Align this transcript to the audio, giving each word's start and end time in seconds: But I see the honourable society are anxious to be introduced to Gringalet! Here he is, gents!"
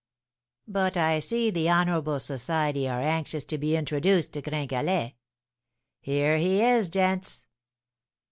But 0.67 0.97
I 0.97 1.19
see 1.19 1.51
the 1.51 1.69
honourable 1.69 2.19
society 2.19 2.89
are 2.89 2.99
anxious 3.03 3.43
to 3.43 3.59
be 3.59 3.75
introduced 3.77 4.33
to 4.33 4.41
Gringalet! 4.41 5.13
Here 5.99 6.39
he 6.39 6.59
is, 6.63 6.89
gents!" 6.89 7.45